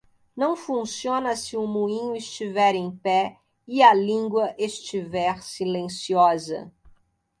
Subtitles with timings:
[0.35, 6.73] Não funciona se o moinho estiver em pé e a língua estiver silenciosa.